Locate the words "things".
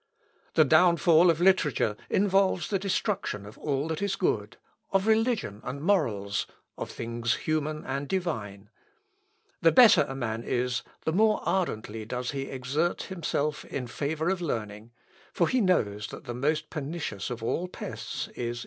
6.89-7.35